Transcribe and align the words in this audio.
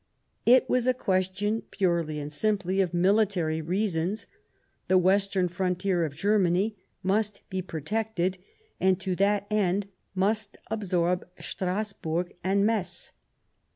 It 0.47 0.67
was 0.67 0.87
a 0.87 0.95
question 0.95 1.61
purely 1.69 2.19
and 2.19 2.33
simply 2.33 2.81
of 2.81 2.91
military 2.91 3.61
reasons: 3.61 4.25
the 4.87 4.97
western 4.97 5.47
frontier 5.47 6.05
of 6.05 6.15
Germany 6.15 6.75
must 7.03 7.47
be 7.51 7.61
protected, 7.61 8.39
and, 8.79 8.99
to 8.99 9.15
that 9.17 9.45
end, 9.51 9.89
must 10.15 10.57
absorb 10.71 11.27
Strasburg 11.39 12.33
and 12.43 12.65
Metz. 12.65 13.11